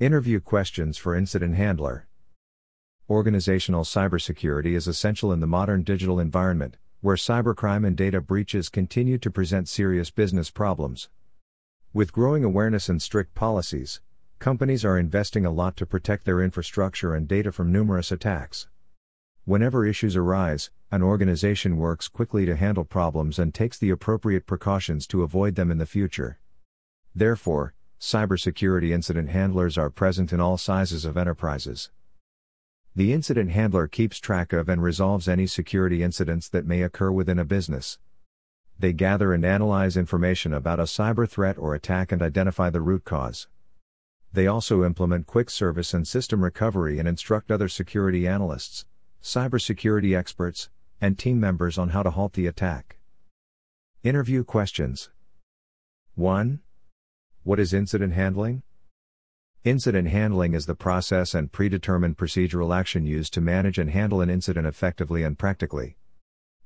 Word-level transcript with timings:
Interview 0.00 0.40
questions 0.40 0.98
for 0.98 1.14
Incident 1.14 1.54
Handler. 1.54 2.08
Organizational 3.08 3.84
cybersecurity 3.84 4.74
is 4.74 4.88
essential 4.88 5.30
in 5.30 5.38
the 5.38 5.46
modern 5.46 5.84
digital 5.84 6.18
environment, 6.18 6.78
where 7.00 7.14
cybercrime 7.14 7.86
and 7.86 7.96
data 7.96 8.20
breaches 8.20 8.68
continue 8.68 9.18
to 9.18 9.30
present 9.30 9.68
serious 9.68 10.10
business 10.10 10.50
problems. 10.50 11.10
With 11.92 12.12
growing 12.12 12.42
awareness 12.42 12.88
and 12.88 13.00
strict 13.00 13.36
policies, 13.36 14.00
companies 14.40 14.84
are 14.84 14.98
investing 14.98 15.46
a 15.46 15.52
lot 15.52 15.76
to 15.76 15.86
protect 15.86 16.24
their 16.24 16.42
infrastructure 16.42 17.14
and 17.14 17.28
data 17.28 17.52
from 17.52 17.70
numerous 17.70 18.10
attacks. 18.10 18.66
Whenever 19.44 19.86
issues 19.86 20.16
arise, 20.16 20.70
an 20.90 21.04
organization 21.04 21.76
works 21.76 22.08
quickly 22.08 22.44
to 22.46 22.56
handle 22.56 22.84
problems 22.84 23.38
and 23.38 23.54
takes 23.54 23.78
the 23.78 23.90
appropriate 23.90 24.44
precautions 24.44 25.06
to 25.06 25.22
avoid 25.22 25.54
them 25.54 25.70
in 25.70 25.78
the 25.78 25.86
future. 25.86 26.40
Therefore, 27.14 27.74
cybersecurity 28.04 28.90
incident 28.90 29.30
handlers 29.30 29.78
are 29.78 29.88
present 29.88 30.30
in 30.30 30.38
all 30.38 30.58
sizes 30.58 31.06
of 31.06 31.16
enterprises. 31.16 31.90
The 32.94 33.14
incident 33.14 33.52
handler 33.52 33.88
keeps 33.88 34.18
track 34.18 34.52
of 34.52 34.68
and 34.68 34.82
resolves 34.82 35.26
any 35.26 35.46
security 35.46 36.02
incidents 36.02 36.46
that 36.50 36.66
may 36.66 36.82
occur 36.82 37.10
within 37.10 37.38
a 37.38 37.46
business. 37.46 37.98
They 38.78 38.92
gather 38.92 39.32
and 39.32 39.42
analyze 39.42 39.96
information 39.96 40.52
about 40.52 40.80
a 40.80 40.82
cyber 40.82 41.26
threat 41.26 41.56
or 41.56 41.74
attack 41.74 42.12
and 42.12 42.20
identify 42.20 42.68
the 42.68 42.82
root 42.82 43.06
cause. 43.06 43.48
They 44.34 44.46
also 44.46 44.84
implement 44.84 45.26
quick 45.26 45.48
service 45.48 45.94
and 45.94 46.06
system 46.06 46.44
recovery 46.44 46.98
and 46.98 47.08
instruct 47.08 47.50
other 47.50 47.70
security 47.70 48.28
analysts, 48.28 48.84
cybersecurity 49.22 50.14
experts, 50.14 50.68
and 51.00 51.18
team 51.18 51.40
members 51.40 51.78
on 51.78 51.88
how 51.88 52.02
to 52.02 52.10
halt 52.10 52.34
the 52.34 52.46
attack. 52.46 52.98
Interview 54.02 54.44
questions 54.44 55.08
1. 56.16 56.60
What 57.44 57.60
is 57.60 57.74
incident 57.74 58.14
handling? 58.14 58.62
Incident 59.64 60.08
handling 60.08 60.54
is 60.54 60.64
the 60.64 60.74
process 60.74 61.34
and 61.34 61.52
predetermined 61.52 62.16
procedural 62.16 62.74
action 62.74 63.04
used 63.04 63.34
to 63.34 63.42
manage 63.42 63.76
and 63.76 63.90
handle 63.90 64.22
an 64.22 64.30
incident 64.30 64.66
effectively 64.66 65.22
and 65.22 65.38
practically. 65.38 65.98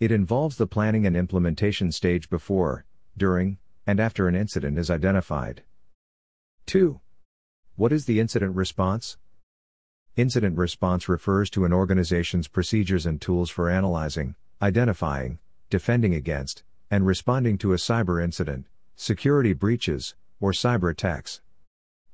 It 0.00 0.10
involves 0.10 0.56
the 0.56 0.66
planning 0.66 1.06
and 1.06 1.16
implementation 1.16 1.92
stage 1.92 2.28
before, 2.28 2.86
during, 3.16 3.58
and 3.86 4.00
after 4.00 4.26
an 4.26 4.34
incident 4.34 4.76
is 4.76 4.90
identified. 4.90 5.62
2. 6.66 7.00
What 7.76 7.92
is 7.92 8.06
the 8.06 8.18
incident 8.18 8.56
response? 8.56 9.16
Incident 10.16 10.58
response 10.58 11.08
refers 11.08 11.50
to 11.50 11.64
an 11.64 11.72
organization's 11.72 12.48
procedures 12.48 13.06
and 13.06 13.20
tools 13.20 13.48
for 13.48 13.70
analyzing, 13.70 14.34
identifying, 14.60 15.38
defending 15.70 16.14
against, 16.14 16.64
and 16.90 17.06
responding 17.06 17.58
to 17.58 17.72
a 17.72 17.76
cyber 17.76 18.20
incident, 18.20 18.66
security 18.96 19.52
breaches, 19.52 20.16
or 20.44 20.52
cyber 20.52 20.90
attacks. 20.90 21.40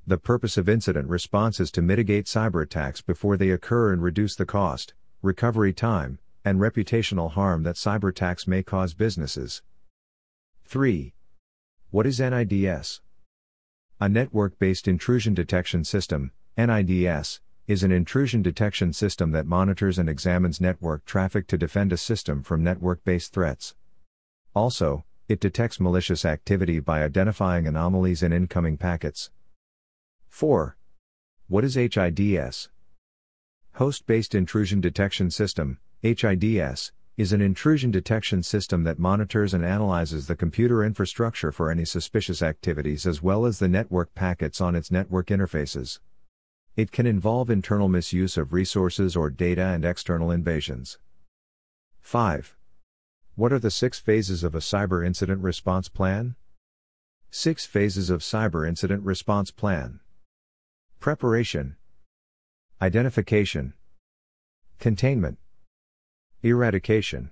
The 0.07 0.17
purpose 0.17 0.57
of 0.57 0.69
incident 0.69 1.09
response 1.09 1.59
is 1.59 1.73
to 1.73 1.83
mitigate 1.83 2.27
cyber 2.27 2.63
attacks 2.63 3.01
before 3.01 3.37
they 3.37 3.51
occur 3.51 3.93
and 3.93 4.01
reduce 4.01 4.37
the 4.37 4.47
cost, 4.47 4.95
recovery 5.21 5.73
time, 5.73 6.21
and 6.45 6.61
reputational 6.61 7.33
harm 7.33 7.65
that 7.65 7.75
cyber 7.75 8.11
attacks 8.11 8.47
may 8.47 8.63
cause 8.63 8.95
businesses. 8.95 9.63
3. 10.65 11.13
What 11.91 12.07
is 12.07 12.21
NIDS? 12.21 13.01
A 14.01 14.09
network 14.09 14.61
based 14.61 14.87
intrusion 14.87 15.35
detection 15.35 15.83
system, 15.83 16.31
NIDS, 16.57 17.41
is 17.67 17.83
an 17.83 17.91
intrusion 17.91 18.43
detection 18.43 18.93
system 18.93 19.33
that 19.33 19.45
monitors 19.45 19.99
and 19.99 20.09
examines 20.09 20.61
network 20.61 21.05
traffic 21.05 21.49
to 21.49 21.59
defend 21.59 21.93
a 21.93 21.97
system 21.97 22.45
from 22.45 22.63
network 22.63 23.03
based 23.03 23.33
threats. 23.33 23.75
Also, 24.55 25.05
it 25.31 25.39
detects 25.39 25.79
malicious 25.79 26.25
activity 26.25 26.81
by 26.81 27.05
identifying 27.05 27.69
anomalies 27.69 28.21
in 28.21 28.33
incoming 28.33 28.77
packets. 28.77 29.31
4. 30.29 30.77
What 31.47 31.63
is 31.63 31.77
HIDS? 31.77 32.69
Host 33.75 34.07
Based 34.07 34.35
Intrusion 34.35 34.81
Detection 34.81 35.31
System, 35.31 35.79
HIDS, 36.03 36.91
is 37.17 37.33
an 37.33 37.41
intrusion 37.41 37.93
detection 37.93 38.43
system 38.43 38.83
that 38.83 38.99
monitors 38.99 39.55
and 39.55 39.65
analyzes 39.65 40.27
the 40.27 40.35
computer 40.35 40.83
infrastructure 40.83 41.53
for 41.53 41.71
any 41.71 41.85
suspicious 41.85 42.43
activities 42.43 43.07
as 43.07 43.23
well 43.23 43.47
as 43.47 43.61
the 43.61 43.69
network 43.69 44.13
packets 44.17 44.61
on 44.61 44.75
its 44.75 44.91
network 44.91 45.29
interfaces. 45.29 46.01
It 46.75 46.91
can 46.91 47.07
involve 47.07 47.51
internal 47.51 47.89
misuse 47.89 48.37
of 48.37 48.53
resources 48.53 49.15
or 49.15 49.31
data 49.31 49.63
and 49.63 49.85
external 49.85 50.33
invasions. 50.33 50.99
5. 52.01 52.57
What 53.41 53.55
are 53.55 53.59
the 53.59 53.71
six 53.71 53.99
phases 53.99 54.45
of 54.45 54.55
a 54.55 54.59
cyber 54.59 55.03
incident 55.03 55.41
response 55.41 55.89
plan? 55.89 56.37
Six 57.31 57.65
phases 57.65 58.11
of 58.11 58.21
cyber 58.21 58.69
incident 58.69 59.03
response 59.03 59.51
plan. 59.51 60.01
Preparation, 60.99 61.77
Identification, 62.83 63.73
Containment, 64.79 65.39
Eradication, 66.43 67.31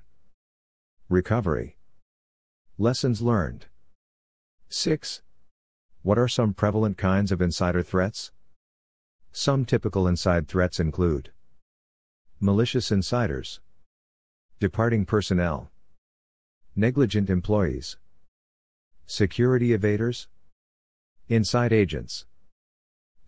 Recovery, 1.11 1.77
Lessons 2.79 3.21
learned. 3.21 3.67
6. 4.71 5.21
What 6.01 6.19
are 6.19 6.27
some 6.27 6.55
prevalent 6.55 6.97
kinds 6.97 7.31
of 7.31 7.43
insider 7.43 7.83
threats? 7.83 8.33
Some 9.31 9.67
typical 9.67 10.09
inside 10.09 10.49
threats 10.49 10.81
include 10.81 11.33
malicious 12.41 12.91
insiders, 12.91 13.61
departing 14.59 15.05
personnel, 15.05 15.71
negligent 16.79 17.29
employees, 17.29 17.97
security 19.05 19.77
evaders, 19.77 20.29
inside 21.29 21.73
agents. 21.73 22.25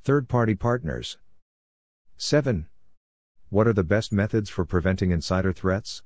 Third 0.04 0.28
party 0.28 0.54
partners. 0.54 1.18
7. 2.16 2.68
What 3.48 3.66
are 3.66 3.72
the 3.72 3.82
best 3.82 4.12
methods 4.12 4.50
for 4.50 4.64
preventing 4.64 5.10
insider 5.10 5.52
threats? 5.52 6.04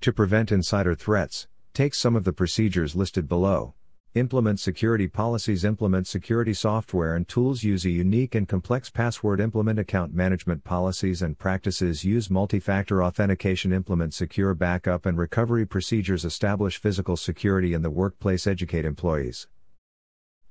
To 0.00 0.10
prevent 0.10 0.50
insider 0.50 0.94
threats, 0.94 1.48
take 1.74 1.94
some 1.94 2.16
of 2.16 2.24
the 2.24 2.32
procedures 2.32 2.96
listed 2.96 3.28
below. 3.28 3.74
Implement 4.18 4.58
security 4.58 5.06
policies, 5.06 5.64
implement 5.64 6.08
security 6.08 6.52
software 6.52 7.14
and 7.14 7.28
tools, 7.28 7.62
use 7.62 7.84
a 7.84 7.90
unique 7.90 8.34
and 8.34 8.48
complex 8.48 8.90
password, 8.90 9.38
implement 9.38 9.78
account 9.78 10.12
management 10.12 10.64
policies 10.64 11.22
and 11.22 11.38
practices, 11.38 12.04
use 12.04 12.28
multi 12.28 12.58
factor 12.58 13.00
authentication, 13.00 13.72
implement 13.72 14.12
secure 14.12 14.54
backup 14.54 15.06
and 15.06 15.18
recovery 15.18 15.64
procedures, 15.64 16.24
establish 16.24 16.80
physical 16.80 17.16
security 17.16 17.74
in 17.74 17.82
the 17.82 17.90
workplace, 17.90 18.48
educate 18.48 18.84
employees. 18.84 19.46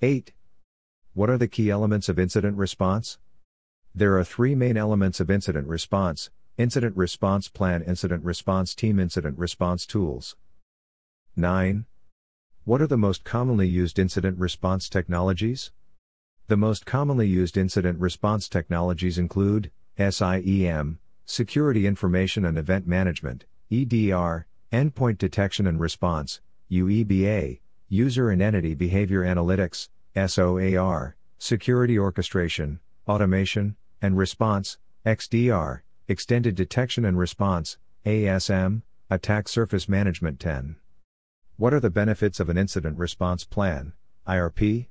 8. 0.01 0.31
What 1.13 1.29
are 1.29 1.37
the 1.37 1.49
key 1.49 1.69
elements 1.69 2.07
of 2.07 2.17
incident 2.17 2.55
response? 2.55 3.19
There 3.93 4.17
are 4.17 4.23
three 4.23 4.55
main 4.55 4.77
elements 4.77 5.19
of 5.19 5.29
incident 5.29 5.67
response 5.67 6.29
incident 6.57 6.95
response 6.95 7.49
plan, 7.49 7.83
incident 7.83 8.23
response 8.23 8.73
team, 8.73 8.97
incident 8.97 9.37
response 9.37 9.85
tools. 9.85 10.37
9. 11.35 11.85
What 12.67 12.81
are 12.81 12.87
the 12.87 12.97
most 12.97 13.23
commonly 13.23 13.65
used 13.65 13.97
incident 13.97 14.39
response 14.39 14.89
technologies? 14.89 15.71
The 16.47 16.57
most 16.57 16.85
commonly 16.85 17.25
used 17.25 17.55
incident 17.55 17.97
response 17.97 18.49
technologies 18.49 19.17
include 19.17 19.71
SIEM, 19.97 20.99
Security 21.25 21.87
Information 21.87 22.43
and 22.43 22.57
Event 22.57 22.85
Management, 22.85 23.45
EDR, 23.71 24.47
Endpoint 24.73 25.17
Detection 25.17 25.65
and 25.65 25.79
Response, 25.79 26.41
UEBA, 26.69 27.61
User 27.87 28.29
and 28.29 28.41
Entity 28.41 28.73
Behavior 28.73 29.23
Analytics, 29.23 29.87
SOAR, 30.13 31.15
Security 31.37 31.97
Orchestration, 31.97 32.81
Automation, 33.07 33.77
and 34.01 34.17
Response, 34.17 34.77
XDR, 35.05 35.83
Extended 36.09 36.55
Detection 36.55 37.05
and 37.05 37.17
Response, 37.17 37.77
ASM, 38.05 38.81
Attack 39.09 39.47
Surface 39.47 39.87
Management 39.87 40.41
10. 40.41 40.75
What 41.59 41.73
are 41.73 41.79
the 41.79 41.89
benefits 41.89 42.39
of 42.39 42.49
an 42.49 42.57
incident 42.59 42.99
response 42.99 43.43
plan, 43.43 43.93
IRP? 44.27 44.89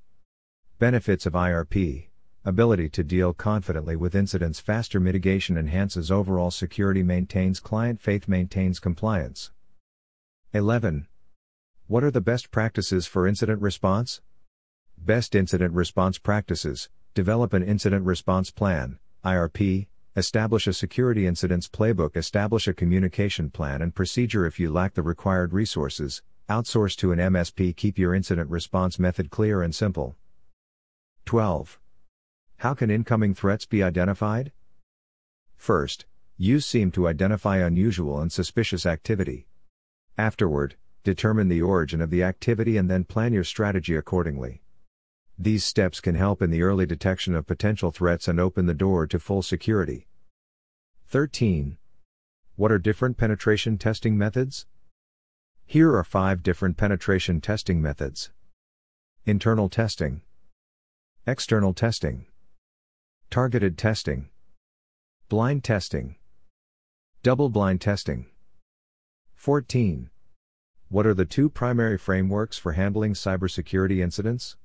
Benefits 0.80 1.24
of 1.24 1.34
IRP 1.34 2.08
Ability 2.44 2.88
to 2.88 3.04
deal 3.04 3.32
confidently 3.32 3.94
with 3.94 4.16
incidents, 4.16 4.58
faster 4.58 4.98
mitigation 4.98 5.56
enhances 5.56 6.10
overall 6.10 6.50
security, 6.50 7.04
maintains 7.04 7.60
client 7.60 8.00
faith, 8.00 8.26
maintains 8.26 8.80
compliance. 8.80 9.52
11. 10.52 11.06
What 11.86 12.02
are 12.02 12.10
the 12.10 12.20
best 12.20 12.50
practices 12.50 13.06
for 13.06 13.28
incident 13.28 13.62
response? 13.62 14.20
Best 14.98 15.36
Incident 15.36 15.72
Response 15.72 16.18
Practices 16.18 16.88
Develop 17.14 17.52
an 17.52 17.62
Incident 17.62 18.04
Response 18.04 18.50
Plan, 18.50 18.98
IRP, 19.24 19.86
establish 20.16 20.66
a 20.66 20.72
Security 20.72 21.28
Incidents 21.28 21.68
Playbook, 21.68 22.16
establish 22.16 22.66
a 22.66 22.74
communication 22.74 23.50
plan 23.50 23.82
and 23.82 23.94
procedure 23.94 24.46
if 24.46 24.58
you 24.58 24.72
lack 24.72 24.94
the 24.94 25.02
required 25.02 25.52
resources, 25.52 26.22
outsource 26.48 26.96
to 26.96 27.12
an 27.12 27.18
MSP, 27.18 27.76
keep 27.76 27.98
your 27.98 28.14
incident 28.14 28.50
response 28.50 28.98
method 28.98 29.30
clear 29.30 29.62
and 29.62 29.74
simple. 29.74 30.16
12. 31.24 31.80
How 32.58 32.72
can 32.72 32.90
incoming 32.90 33.34
threats 33.34 33.66
be 33.66 33.82
identified? 33.82 34.52
First, 35.56 36.06
use 36.36 36.64
SIEM 36.64 36.92
to 36.92 37.08
identify 37.08 37.58
unusual 37.58 38.20
and 38.20 38.30
suspicious 38.30 38.86
activity. 38.86 39.48
Afterward, 40.16 40.76
determine 41.02 41.48
the 41.48 41.62
origin 41.62 42.00
of 42.00 42.10
the 42.10 42.22
activity 42.22 42.76
and 42.76 42.88
then 42.88 43.04
plan 43.04 43.32
your 43.32 43.44
strategy 43.44 43.96
accordingly. 43.96 44.62
These 45.38 45.64
steps 45.64 46.00
can 46.00 46.14
help 46.14 46.40
in 46.40 46.50
the 46.50 46.62
early 46.62 46.86
detection 46.86 47.34
of 47.34 47.46
potential 47.46 47.90
threats 47.90 48.28
and 48.28 48.38
open 48.38 48.66
the 48.66 48.74
door 48.74 49.06
to 49.08 49.18
full 49.18 49.42
security. 49.42 50.06
13. 51.08 51.76
What 52.54 52.72
are 52.72 52.78
different 52.78 53.16
penetration 53.16 53.78
testing 53.78 54.16
methods? 54.16 54.66
Here 55.68 55.96
are 55.96 56.04
five 56.04 56.44
different 56.44 56.76
penetration 56.76 57.40
testing 57.40 57.82
methods 57.82 58.30
internal 59.24 59.68
testing, 59.68 60.22
external 61.26 61.74
testing, 61.74 62.26
targeted 63.30 63.76
testing, 63.76 64.28
blind 65.28 65.64
testing, 65.64 66.14
double 67.24 67.48
blind 67.48 67.80
testing. 67.80 68.26
14. 69.34 70.08
What 70.88 71.04
are 71.04 71.14
the 71.14 71.24
two 71.24 71.50
primary 71.50 71.98
frameworks 71.98 72.56
for 72.56 72.72
handling 72.72 73.14
cybersecurity 73.14 73.98
incidents? 73.98 74.56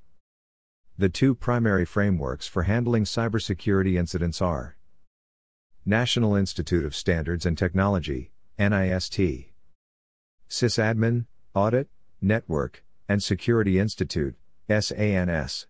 The 1.00 1.10
two 1.10 1.34
primary 1.34 1.84
frameworks 1.84 2.46
for 2.46 2.64
handling 2.64 3.06
cybersecurity 3.06 3.98
incidents 3.98 4.40
are 4.40 4.78
National 5.84 6.36
Institute 6.36 6.86
of 6.86 6.96
Standards 6.96 7.44
and 7.48 7.58
Technology, 7.58 8.34
NIST, 8.60 9.51
Sysadmin, 10.52 11.28
Audit, 11.56 11.88
Network, 12.22 12.84
and 13.08 13.24
Security 13.24 13.80
Institute, 13.80 14.36
SANS. 14.70 15.66